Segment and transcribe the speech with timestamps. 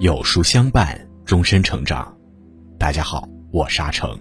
[0.00, 2.16] 有书相伴，终身成长。
[2.78, 4.18] 大家好，我沙成。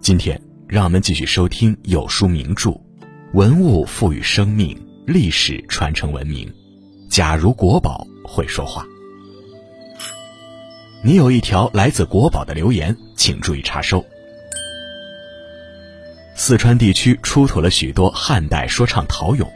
[0.00, 2.76] 今天让我们继续收听有书名著，
[3.34, 6.52] 文物赋予生命，历史传承文明。
[7.08, 8.84] 假如国宝会说话，
[11.04, 14.04] 你有一条来自国宝的留言，请注意查收。
[16.34, 19.46] 四川地区出土了许多汉代说唱陶俑，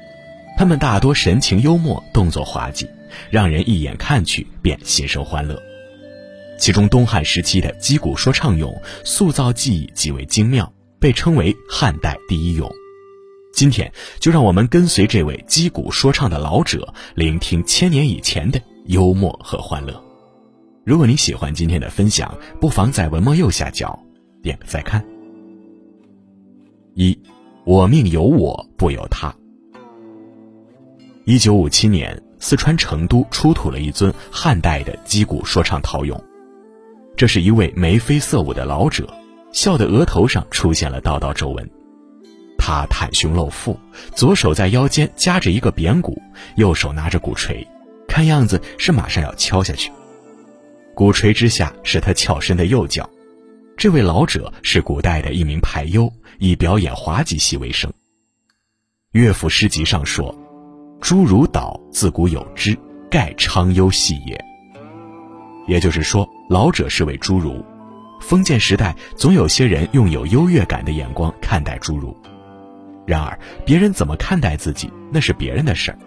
[0.56, 2.88] 他们大多神情幽默，动作滑稽。
[3.30, 5.60] 让人一眼看去便心生欢乐。
[6.58, 12.68] 其中东汉时期的击鼓说唱俑塑造技艺极为精妙，被称为汉代第一俑。
[13.52, 20.02] 今天就让我们跟随这位击鼓说唱的老者，聆听千年以前的幽默和欢乐。
[20.84, 23.98] 如果你喜欢今天的分享，不妨在文末右下角
[24.42, 25.04] 点个再看。
[26.94, 27.16] 一，
[27.64, 29.32] 我命由我不由他。
[31.24, 32.20] 一九五七年。
[32.40, 36.20] 四川成都出土了一尊汉代的击鼓说唱陶俑，
[37.16, 39.12] 这是一位眉飞色舞的老者，
[39.52, 41.68] 笑得额头上出现了道道皱纹。
[42.56, 43.78] 他袒胸露腹，
[44.14, 46.20] 左手在腰间夹着一个扁鼓，
[46.56, 47.66] 右手拿着鼓槌，
[48.06, 49.90] 看样子是马上要敲下去。
[50.94, 53.08] 鼓槌之下是他翘身的右脚。
[53.76, 57.92] 这位老者是古代的一名排优，以表演滑稽戏为生。
[59.12, 60.36] 乐府诗集上说。
[61.00, 62.76] 侏儒岛自古有之，
[63.10, 64.38] 盖昌幽戏也。
[65.66, 67.64] 也就是说，老者是位侏儒。
[68.20, 72.16] 封建时代总有些人用有优越感的眼光看待侏儒。
[73.06, 75.98] 然而，别人怎么看待自己那是别人的事儿，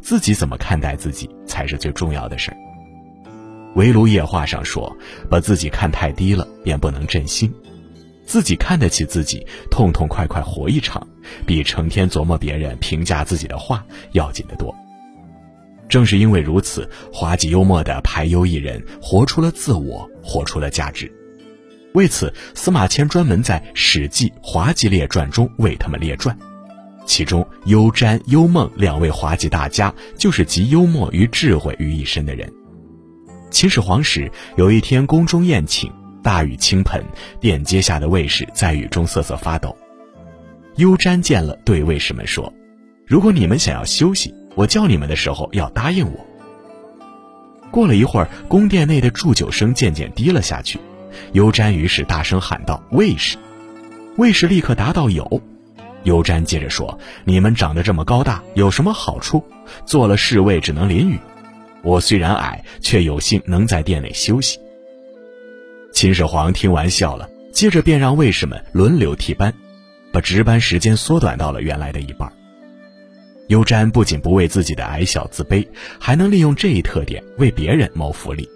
[0.00, 2.56] 自己怎么看待自己才是最重要的事儿。
[3.76, 4.94] 围炉夜话上说，
[5.30, 7.50] 把自己看太低了，便不能振兴。
[8.30, 11.04] 自己看得起自己，痛痛快快活一场，
[11.44, 14.72] 比成天琢磨别人评价自己的话要紧得多。
[15.88, 21.12] 正是因为如此，滑稽幽默的排忧艺人活出了自我，活出了价值。
[21.94, 26.38] 为此，司马迁专门在《史记滑稽列传》中为他们列传，
[27.04, 32.48] 其中幽瞻、幽梦两位滑稽大家就是集幽默与智慧于一身的人。
[33.50, 35.90] 秦始皇时，有一天宫中宴请。
[36.22, 37.04] 大雨倾盆，
[37.40, 39.76] 殿阶下的卫士在雨中瑟瑟发抖。
[40.76, 42.52] 幽瞻见了，对卫士们说
[43.06, 46.26] ：“如果你们想要休息，我叫你们的时候要答应我。”
[47.70, 50.78] 过了一会儿，宫殿内的祝酒声渐渐低了下去。
[51.32, 53.36] 幽瞻于是大声喊道：“卫士！”
[54.16, 55.42] 卫士立刻答道：“有。”
[56.04, 59.44] 幽瞻接着说：“你们长得这么高大，有什么好处？
[59.84, 61.18] 做了侍卫只能淋雨。
[61.82, 64.58] 我虽然矮，却有幸能在殿内休息。”
[65.92, 69.52] 秦始皇听完笑了，接着便让卫士们轮流替班，
[70.12, 72.32] 把值班时间缩短到了原来的一半。
[73.48, 75.66] 幽瞻不仅不为自己的矮小自卑，
[75.98, 78.48] 还能利用这一特点为别人谋福利，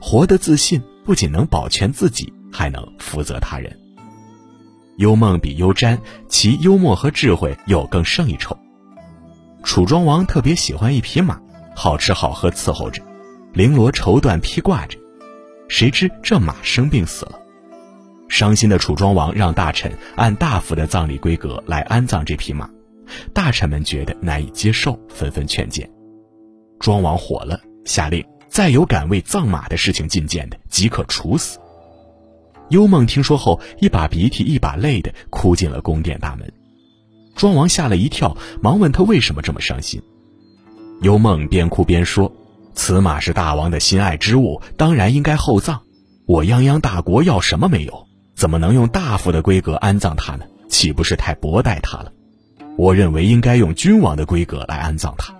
[0.00, 3.76] 活得自信，不仅能保全自己，还能福泽他人。
[4.98, 5.98] 幽梦比幽瞻，
[6.28, 8.56] 其幽默和智慧又更胜一筹。
[9.64, 11.40] 楚庄王特别喜欢一匹马，
[11.74, 13.02] 好吃好喝伺候着，
[13.54, 14.99] 绫罗绸缎披挂着。
[15.70, 17.40] 谁知这马生病死了，
[18.28, 22.68] 伤心的楚庄王让大臣按大夫的葬礼规格来安葬这匹马，
[23.32, 25.88] 大臣们觉得难以接受，纷纷劝谏。
[26.80, 31.56] 庄王火了，下令再有敢为葬马的事情进谏的，即可处死。
[32.70, 36.52] 幽梦听说后，一把鼻涕一把泪的哭进了宫殿大门。
[37.36, 40.02] 庄王吓了一跳，忙问他为什么这么伤心。
[41.02, 42.30] 幽梦边哭边说。
[42.74, 45.80] 此马是大王的心爱之物，当然应该厚葬。
[46.26, 48.06] 我泱泱大国要什么没有？
[48.34, 50.44] 怎么能用大夫的规格安葬他呢？
[50.68, 52.12] 岂不是太薄待他了？
[52.78, 55.34] 我认为应该用君王的规格来安葬他。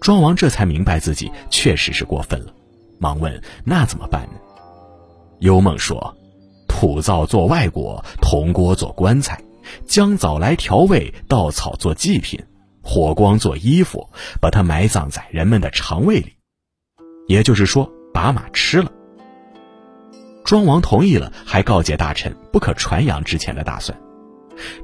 [0.00, 2.52] 庄王这才明白自己确实是过分了，
[2.98, 4.38] 忙问：“那怎么办呢？”
[5.40, 6.16] 幽梦说
[6.68, 9.42] ：“土灶做外果，铜锅做棺材，
[9.86, 12.40] 姜枣来调味，稻草做祭品。”
[12.84, 14.10] 火光做衣服，
[14.40, 16.34] 把它埋葬在人们的肠胃里，
[17.26, 18.92] 也就是说，把马吃了。
[20.44, 23.98] 庄王同意了，还告诫大臣不可传扬之前的打算。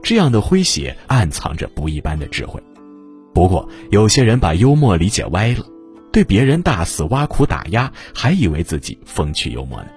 [0.02, 2.61] 这样的诙谐暗藏着不一般的智慧。
[3.35, 5.64] 不过，有些人把幽默理解歪了，
[6.11, 9.88] 对别人大肆挖苦打压，还以为自己风趣幽默呢。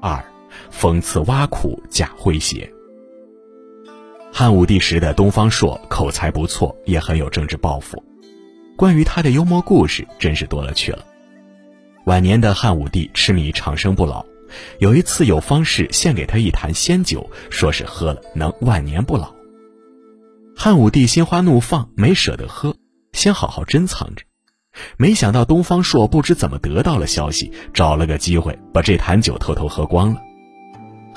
[0.00, 0.24] 二，
[0.72, 2.72] 讽刺挖苦假诙谐。
[4.38, 8.04] 汉武帝时的东方朔口才不错，也很有政治抱负。
[8.76, 11.06] 关于他的幽默故事真是多了去了。
[12.04, 14.26] 晚年的汉武帝痴迷长生不老，
[14.78, 19.32] 有一次有方士献给他一坛仙酒，说是喝了能万年不老。
[20.54, 22.76] 汉武帝心花怒放，没舍得喝，
[23.14, 24.24] 先好好珍藏着。
[24.98, 30.20] 没想到东方朔不知怎么得到了消息，找了个机会把这坛酒偷偷喝光了。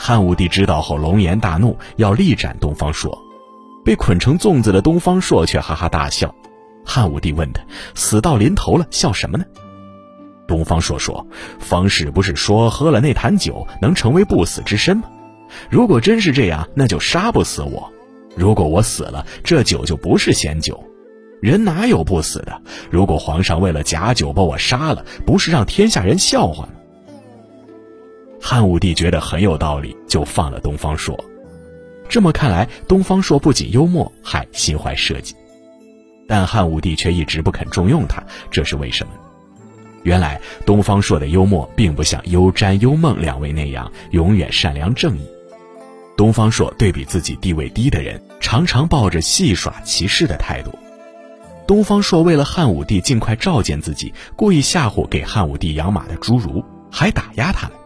[0.02, 3.22] 汉武帝知道后龙颜大怒，要力斩东方朔。
[3.84, 6.34] 被捆成粽子的东方朔却哈哈大笑。
[6.86, 7.62] 汉武帝问他
[7.96, 9.44] ：“死到临头了，笑什么呢？”
[10.48, 11.28] 东方朔说
[11.60, 15.04] ：“方士不是说喝了那坛酒能成为不死之身吗？
[15.70, 17.92] 如果真是这样，那就杀不死我。
[18.38, 20.82] 如果我死了，这酒就不是仙酒。
[21.42, 22.62] 人哪有不死的？
[22.90, 26.70] 如果皇上为了假酒把我杀了，不是让天下人笑话吗？”
[28.42, 31.18] 汉武帝觉得很有道理，就放了东方朔。
[32.08, 35.36] 这么看来，东方朔不仅幽默，还心怀设计。
[36.28, 39.14] 但汉武帝却一直不肯重用他，这是为什么？
[40.04, 45.22] 原来东方朔的幽默并不像幽瞻、幽梦两位那样永远善良正义。
[46.16, 50.74] 东方朔对比自己地位低的人，常常抱着戏耍歧视的态度。
[51.68, 57.78] 东方朔为了汉武帝尽快召见自己，故意吓唬给汉武帝养马的侏儒，还打压他们。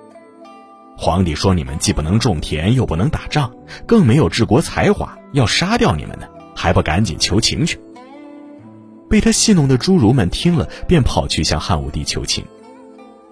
[1.04, 3.52] 皇帝说：“你们既不能种田，又不能打仗，
[3.86, 7.78] 更没有治国才华，要杀掉你们呢，还不赶紧求情去？”
[9.12, 12.46] 被他戏弄的侏儒们听了，便跑去向汉武帝求情。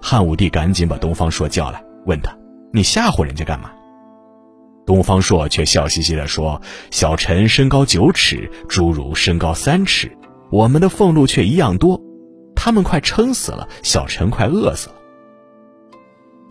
[0.02, 2.36] 汉武帝赶紧把东方朔叫来，问他
[2.74, 3.70] ：“你吓唬人家干嘛？”
[4.84, 6.60] 东方朔却笑嘻嘻地说
[6.92, 10.14] ：“小臣身高九尺，侏儒身高三尺，
[10.50, 11.98] 我们的俸禄却一样多，
[12.54, 14.96] 他们快撑死了，小臣快饿死了。”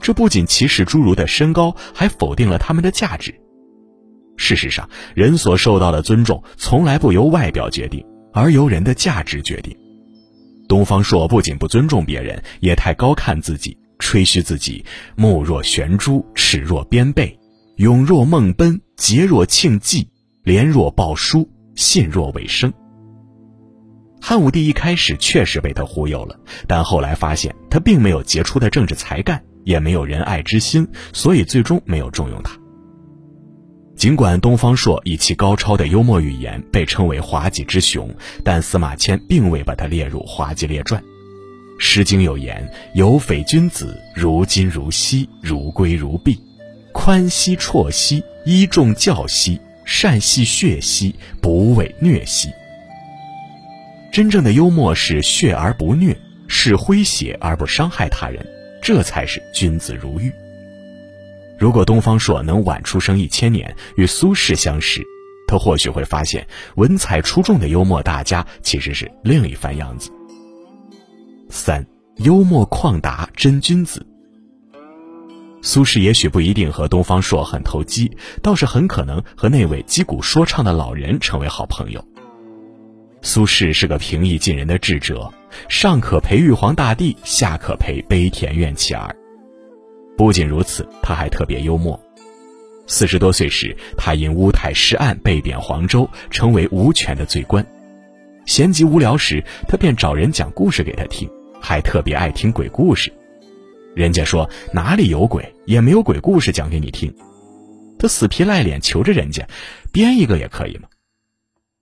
[0.01, 3.33] 这不仅歧视侏儒的身高，还否定了他们的价值。
[4.37, 8.03] 事实上，人所受到的尊重从来不由外表决定，
[8.33, 9.77] 而由人的价值决定。
[10.67, 14.83] 东方朔不仅不尊重别人，也太高看自己，吹嘘自己
[15.15, 17.37] 目若悬珠，齿若边贝，
[17.75, 20.09] 勇若梦奔，节若庆忌，
[20.43, 22.73] 廉若鲍书，信若尾生。
[24.21, 29.43] 汉武帝一开始确实被他忽悠了，但后来发现他并没有杰出的政治才干。
[29.63, 32.57] 也没有仁爱之心，所以最终没有重用他。
[33.95, 38.09] 尽管东方朔以其高超的幽默语言被称为滑稽之雄，
[38.43, 40.99] 但司马迁并未把他列入滑稽列传。
[41.77, 46.39] 《诗经》有言：“有匪君子，如金如锡，如圭如璧，
[46.93, 52.49] 宽兮绰兮，依重教兮，善戏谑兮，不畏虐兮。”
[54.11, 56.15] 真正的幽默是血而不虐，
[56.47, 58.43] 是诙谐而不伤害他人。
[58.81, 60.31] 这才是君子如玉。
[61.57, 65.03] 如果东方朔能晚出生一千年，与苏轼相识，
[65.47, 70.09] 他或许会发现文采出众的幽默大家其实是另一番样子。
[71.49, 71.85] 三，
[72.17, 74.03] 幽默旷达真君子。
[75.61, 78.11] 苏轼也许不一定和东方朔很投机，
[78.41, 82.03] 倒是很可能和那位击鼓说唱的老人成为好朋友。
[83.21, 85.31] 苏轼是个平易近人的智者。
[85.67, 89.13] 上可陪玉皇大帝，下可陪悲田院乞儿。
[90.17, 91.99] 不仅如此，他还特别幽默。
[92.87, 97.65] 四十多岁时，他因乌台诗案被贬黄州，成为无权的罪官。
[98.45, 101.29] 闲极无聊时，他便找人讲故事给他听，
[101.61, 103.11] 还特别爱听鬼故事。
[103.93, 107.13] 人家说哪里有鬼，也没有鬼故事讲给你听。
[107.99, 109.45] 他死皮赖脸求着人家，
[109.91, 110.87] 编一个也可以吗？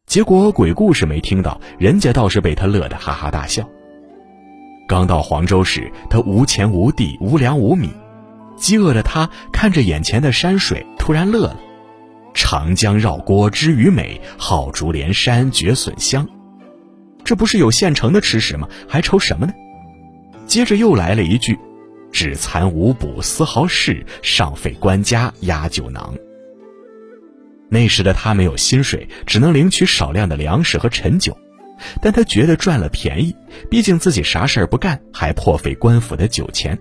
[0.09, 3.69] 结果鬼故事没听到，人家倒是被他乐得哈哈大笑。
[4.87, 7.91] 刚到黄州时，他无钱无地无粮无米，
[8.57, 11.59] 饥饿的他看着眼前的山水，突然乐了。
[12.33, 16.27] 长江绕郭知鱼美，好竹连山绝笋香。
[17.23, 18.67] 这不是有现成的吃食吗？
[18.87, 19.53] 还愁什么呢？
[20.47, 21.55] 接着又来了一句：
[22.11, 26.11] 只残无补丝毫事，尚费官家压酒囊。
[27.69, 31.37] 那时的他没有薪水，只能领取少量的粮食和陈酒，
[32.01, 33.35] 但他觉得赚了便宜，
[33.69, 36.77] 毕竟自己啥事儿不干，还破费官府的酒钱。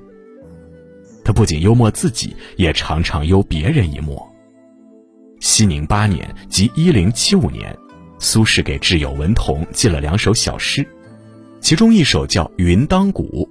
[1.25, 4.27] 他不仅幽默自己，也常常幽别人一默。
[5.41, 7.77] 熙宁八年，即一零七五年，
[8.19, 10.89] 苏轼给挚友文同寄了两首小诗，
[11.61, 13.47] 其中一首叫《云当谷》。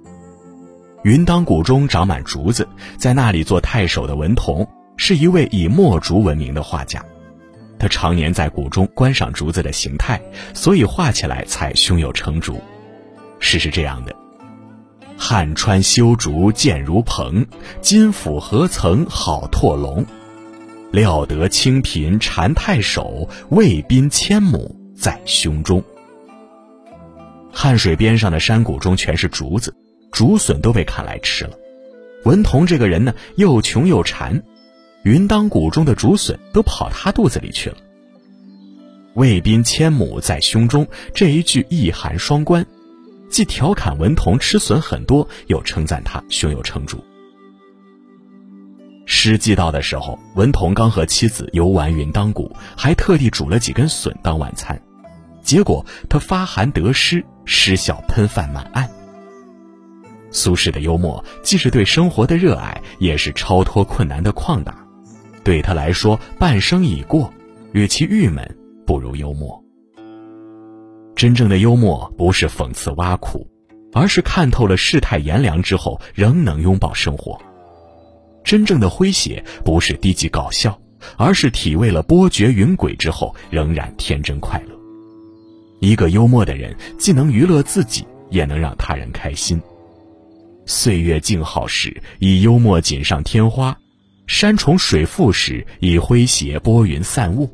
[1.04, 2.66] 云当谷中长满竹子，
[2.96, 7.02] 在那里做太守的文同，是一位以墨竹闻名的画家。
[7.78, 10.20] 他常年在谷中观赏竹子的形态，
[10.54, 12.60] 所以画起来才胸有成竹。
[13.40, 14.14] 诗是这样的：
[15.16, 17.46] 汉川修竹见如蓬，
[17.80, 20.04] 金府何曾好拓龙？
[20.90, 25.82] 料得清贫缠太守，卫兵千亩在胸中。
[27.52, 29.74] 汉水边上的山谷中全是竹子，
[30.12, 31.50] 竹笋都被砍来吃了。
[32.24, 34.42] 文同这个人呢，又穷又馋。
[35.04, 37.76] 云当谷中的竹笋都跑他肚子里去了。
[39.14, 42.64] 卫兵千亩在胸中，这一句意涵双关。
[43.28, 47.04] 既调侃文同吃笋很多，又称赞他胸有成竹。
[49.06, 54.80] 诗寄到的时候，文同刚和妻子游玩云当谷，还特地煮了几根笋当晚餐。
[55.42, 58.88] 结果他发寒得湿，失笑喷饭满案。
[60.30, 64.87] 苏轼的幽默既是对生活的热爱，也是超脱困难的旷达。
[65.48, 67.32] 对他来说，半生已过，
[67.72, 68.46] 与其郁闷，
[68.86, 69.64] 不如幽默。
[71.16, 73.48] 真正的幽默不是讽刺挖苦，
[73.94, 77.40] 而是看透了世态炎凉之后，仍能拥抱生活。
[78.44, 80.78] 真正的诙谐不是低级搞笑，
[81.16, 84.78] 而是体味了波谲云诡之后仍然天真快乐。
[85.80, 89.58] 一个幽默的人，既能娱乐自己，也能让他人开心。
[90.66, 93.72] 岁月静好时，以幽默锦上添花；
[94.28, 97.50] 山重水复时，以诙谐拨云散雾。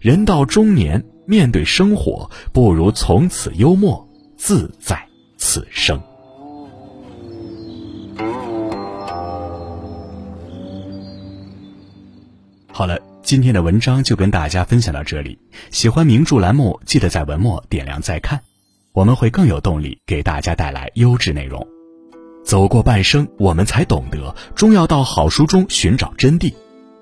[0.00, 5.06] 人到中年，面对生活，不如从此幽默，自在
[5.36, 6.00] 此生。
[12.72, 15.38] 好了，今天的文章就跟大家分享到这里。
[15.70, 18.40] 喜欢名著栏目，记得在文末点亮再看，
[18.92, 21.75] 我们会更有动力给大家带来优质内容。
[22.46, 26.54] 走过半生，我们才懂得，终要到好书中寻找真谛。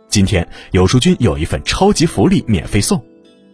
[0.08, 3.04] 今天有书君有一份超级福利免费送，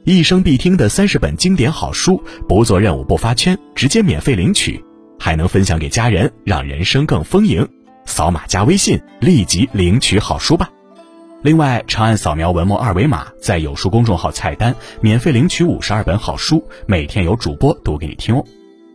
[0.05, 4.81] 一生必听的三十本经典好书，不做任务不发圈，直接免费领取，
[5.19, 7.67] 还能分享给家人，让人生更丰盈。
[8.07, 10.71] 扫码加微信，立即领取好书吧。
[11.43, 18.45] 另外，长按扫描文末二维码，在有书公众号菜单免费领取五十二本好书，每天有主播读给你听哦。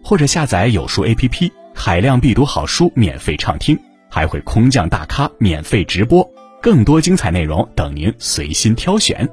[0.02, 3.78] 或者下载有书 APP，海量必读好书免费畅听，
[4.10, 6.28] 还会空降大咖免费直播，
[6.62, 9.30] 更多精彩内容等您随心挑选。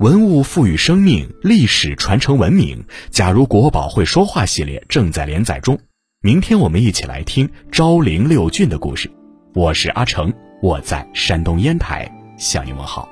[0.00, 2.84] 文物赋予生命，历史传承文明。
[3.10, 5.78] 假如国宝会说话系列正在连载中，
[6.20, 9.10] 明天我们一起来听昭陵六骏的故事。
[9.54, 12.12] 我是阿成，我在山东烟台。
[12.36, 13.08] 向你问好。